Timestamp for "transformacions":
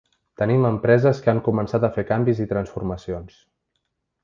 2.55-3.39